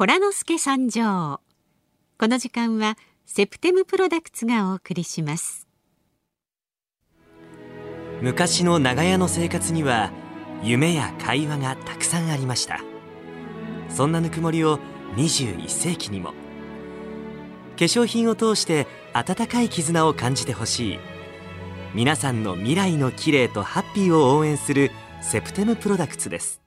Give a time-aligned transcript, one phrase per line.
[0.00, 1.40] コラノスケ参上。
[2.18, 5.68] この時間はセプテムプロダクツがお送りします。
[8.22, 10.10] 昔の長屋の生活には
[10.62, 12.80] 夢や会話がたくさんありました。
[13.90, 14.78] そんなぬくもりを
[15.16, 16.30] 21世紀にも。
[16.30, 16.34] 化
[17.84, 20.98] 粧品を通して温かい絆を感じてほしい。
[21.94, 26.62] 皆さんの未来の綺麗とハッピーを応援するセプテムプロダクツです。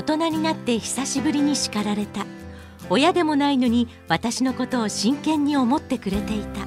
[0.00, 2.24] 大人になって久しぶりに叱られた。
[2.88, 6.66] 親でもないのに私のことを真剣に思ってくれていた。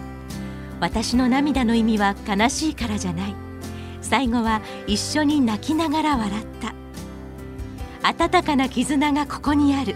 [0.80, 3.36] 私の涙の意味は悲しいからじゃない。
[4.04, 6.76] 最後は一緒に泣きながら笑った。
[8.08, 9.96] 温かな絆がここにある。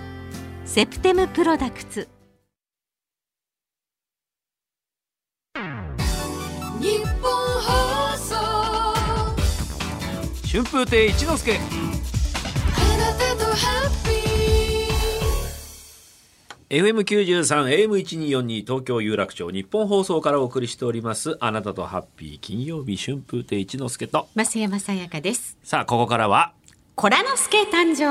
[0.65, 2.09] セプテムプロダクツ。
[6.81, 8.35] 日本放送。
[10.51, 11.96] 春風亭一之輔
[16.69, 24.27] FM93 AM1242 東京有楽町日本放送からお送りしておりますあなたとハッピー金曜日春風亭一之輔と。
[24.35, 25.57] 増山さやかです。
[25.63, 26.51] さあここからは
[26.95, 28.03] コラノスケ誕生。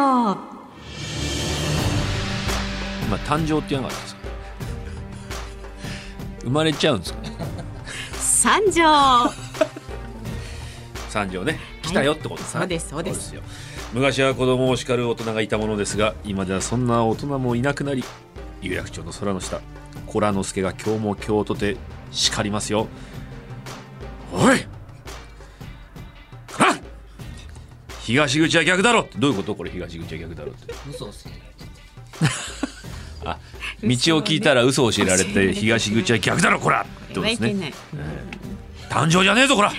[3.06, 4.20] 今誕生って言わなかったですか？
[6.44, 7.32] 生まれちゃうんですかね？
[8.14, 8.82] 参上
[11.10, 11.58] 三条ね。
[11.82, 12.88] 来たよってことそうです。
[12.88, 13.42] そうですよ。
[13.92, 18.02] 昔は子供を叱る大人がいたものですが今ではそんな大人もいなくなり
[18.66, 19.60] 有楽町の空の下
[20.06, 21.76] コラノスケが今日も今日とて
[22.10, 22.88] 叱りますよ。
[24.32, 24.66] おい
[26.58, 26.78] あ
[28.02, 29.08] 東口は逆だろ。
[29.16, 30.74] どういうことこれ東口は逆だろって。
[30.88, 31.30] 嘘をつけ
[33.24, 33.38] あ
[33.82, 36.82] 道を聞いたら嘘を教えられて東口は逆だろこら。
[36.82, 37.72] ってことですね。
[38.88, 39.72] 誕生じゃねえぞこら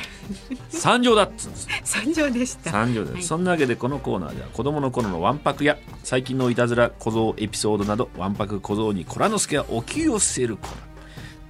[0.78, 1.68] 三条だっつうんです。
[1.84, 2.72] 参上でした。
[2.72, 3.10] 三条で。
[3.10, 3.24] す、はい。
[3.24, 10.88] そんなわけでこのコーナーでは子供の頃のわんぱくや最近のいたずら小僧エピソードなどわんぱく小僧にコラノスケがお給を据えるコーナー。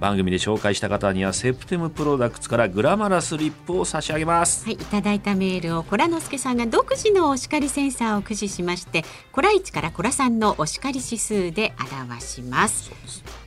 [0.00, 4.64] 番組で紹介した方にはセプテムプロダクツからグラマラスリップを差し上げます。
[4.64, 12.92] はい、いただいたメールをコラノスケさんが独自のお叱りセンサーを駆使しましてコラ1からコラ3のお叱り指数で表します。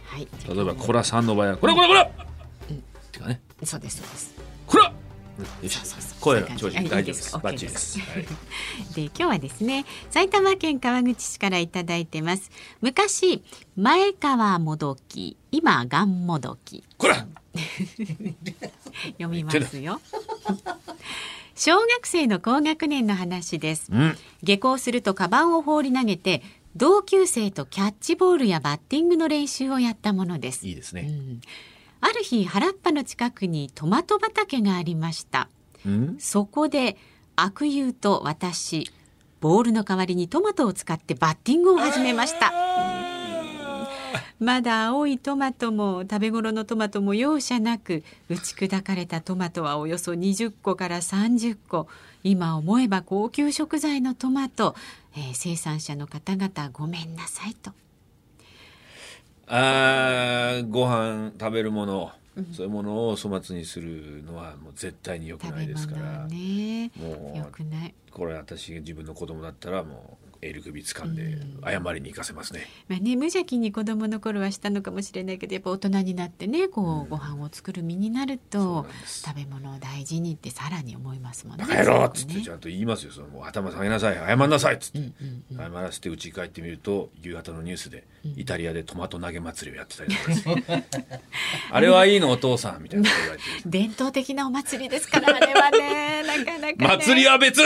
[0.07, 2.07] はい、例えばコラさんの場合はこらこらこら、っ
[3.13, 3.39] てかね。
[3.63, 4.50] そうですそうです。
[5.39, 5.79] よし
[6.19, 7.37] 声の調子はい大丈夫です。
[7.39, 8.23] バッチリです、 はい。
[8.95, 12.51] で今日はですね埼玉県川口市からいただいてます。
[12.81, 13.43] 昔
[13.75, 16.83] 前川もどき今がんもどき。
[16.97, 17.27] こら！
[19.13, 20.01] 読みますよ。
[21.55, 23.91] 小学生の高学年の話です。
[23.91, 24.17] うん。
[24.43, 26.41] 下校するとカバンを放り投げて
[26.75, 30.67] 同級生とキャッチボールやバッティングの練習をやったものです。
[30.67, 31.41] いいですね、うん
[32.01, 35.49] ある日原っぱの近くにトマト畑がありました。
[35.85, 36.97] うん、そこで
[37.35, 38.91] 悪友と私
[39.39, 42.51] ボールの代わりにトマトを使ってバッティングを始めました。
[44.39, 51.87] まだ青いトマトも食べ頃のトマトも容赦なく打ち砕かれたトマトはおよそ20個から30個。
[52.23, 54.75] 今思えば高級食材のトマト、
[55.15, 57.71] えー生産者の方々ごめんなさいと。
[59.47, 62.11] あーご飯食べるもの、
[62.53, 81.65] そういうものを粗末にするのはもう絶対に良くないですか物らはねもうよくない、これ私が自分の子供だったらもうエル首掴んで謝りに行かせますね、まあね、無邪気に子供の頃はしたのかもしれないけどやっぱ大人になってねこう、ご飯を作る身になると食べ物を大事にってさらに思いますもんね。
[81.67, 82.41] バカ野郎っつってね。
[82.43, 83.11] ちゃんと言いますよ。
[83.11, 84.99] そのもう頭下げなさい謝んなさいっつって、
[85.55, 90.83] 謝らせて家に帰ってみると夕方のニュースでイタリアでトマト投げ祭りをやってたりとか
[91.71, 96.23] あれはいいのお父さんみたいなこと言われて 伝統的なお祭りですからあれはね。
[96.23, 97.61] なかなか、ね、祭りは別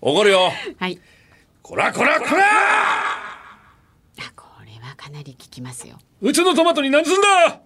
[0.00, 0.52] 怒るよ。
[0.78, 0.98] はい。
[1.62, 2.44] こらこらこら。
[2.44, 5.98] あこれはかなり効きますよ。
[6.20, 7.60] うちのトマトに何すんだ。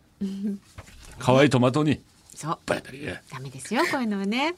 [1.19, 2.01] 可愛いトマトに。
[2.35, 2.59] そう。
[2.67, 3.21] バレたりね。
[3.31, 4.55] ダメですよこういうのはね。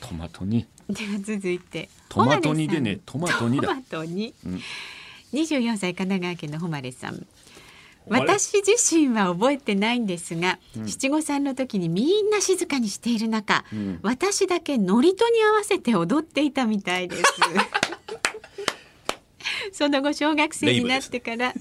[0.00, 0.66] トマトに。
[0.88, 3.68] では続いてトマト煮でねトマト煮だ。
[3.68, 4.32] トマト煮、ん。
[5.34, 7.26] 24歳神奈川県の誉さん
[8.10, 13.98] 私自身は覚えてないんですが、七五三の時にみんな静かにしている中、ん。
[14.02, 17.22] 私だけ祝詞に合わせて踊っていたみたいです。
[19.72, 21.52] その後小学生になってから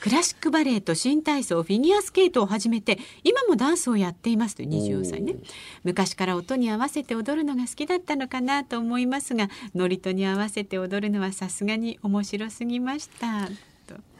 [0.00, 5.36] クラシックバレエと新体操フィギュアスケートを始めて今もダンスをやっていますという24歳ね
[5.84, 13.46] 昔から音に合わせて踊るのが好きだったのかなと思いますが祝詞に合わせて踊るのはさすがに面白すぎました。
[13.46, 13.52] と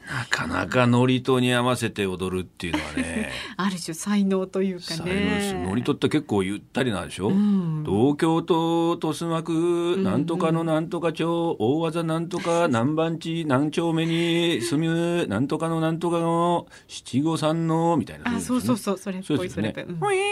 [0.07, 3.31] なかなか祝詞に合わせて踊るっていうのはね。
[3.57, 7.83] ある種才能というか才能ね祝詞って結構ゆったりなんでしょ、ん。
[7.85, 18.97] 東京都豊島区なんとかのなんとか町大技なんとか 何番地何丁目に住むなんとかのなんとかの七五三のみたいなあそうそうそう。
[18.97, 20.27] それっぽいそれっぽい、うん。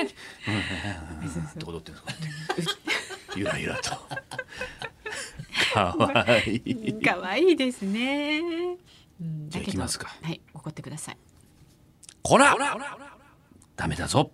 [0.00, 2.74] って踊ってるんですか？
[3.36, 3.90] ゆらゆらと
[5.72, 7.00] かわいい。
[7.02, 8.40] 可愛いですね、
[9.20, 10.14] うん、じゃあ行きますか。
[10.22, 11.16] はい怒ってください。
[12.22, 12.56] こら。
[13.76, 14.30] ダメだぞ。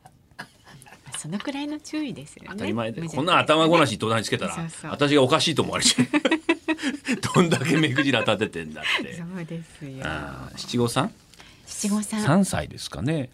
[1.17, 2.49] そのくらいの注意ですよね。
[2.53, 4.91] 当たり前で、こんな頭ごなし隣につけたらそうそう。
[4.91, 6.07] 私がおかしいと思われちゃう。
[7.35, 9.15] どんだけ目くじら立ててんだって。
[9.15, 10.05] そうですよ。
[10.57, 11.13] 七五三？
[11.67, 12.23] 七五三。
[12.23, 13.31] 三歳ですかね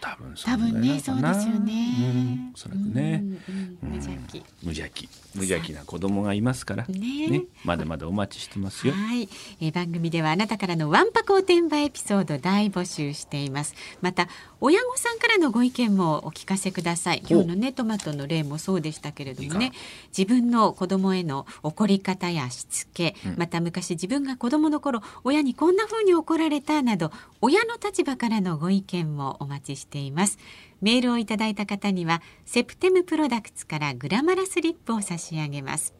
[0.00, 2.52] 多分そ多分ねそうですよね、うん。
[2.54, 3.78] おそらくね、うん。
[3.82, 3.90] うん。
[3.90, 4.44] 無邪気。
[4.62, 5.08] 無邪気。
[5.34, 6.86] 無邪気な子供がいますから。
[6.86, 7.44] ね。
[7.64, 8.94] まだまだお待ちしてますよ。
[8.94, 9.28] はい、
[9.60, 13.74] えー番組ではあなたからのワンパクおてんばエピソード大募集しています。
[14.00, 14.28] また
[14.60, 17.22] 親御さんからのご意見もお聞かせください。
[17.28, 19.72] 今日のねトマトの例もそうでしたけれどもね。
[20.16, 30.38] 自分の子供への怒り方やしつけ、また昔自分が子供の頃親にこんな風に怒られたなど親の立場からのご意見もお待ちしています
[30.80, 35.94] メールをいただいた方にはセプテムプロダクツからグラマラスリップを差し上げます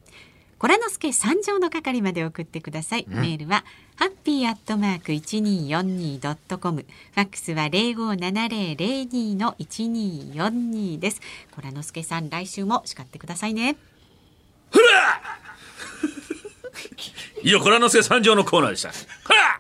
[0.61, 3.07] コラノスケ三条の係まで送ってください。
[3.09, 3.65] メールは
[3.97, 6.85] ハッピーアットマーク一二四二ドットコム。
[7.15, 11.23] ファックスは零五七零零二の一二四二です。
[11.53, 13.79] コラノスケさん来週も叱ってくださいね。
[17.43, 18.95] 以上 コラノスケ三条のコーナーでしたは
[19.59, 19.60] っ